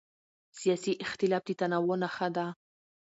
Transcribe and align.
سیاسي 0.59 0.93
اختلاف 1.05 1.43
د 1.47 1.49
تنوع 1.59 1.95
نښه 2.01 2.27
ده 2.35 2.45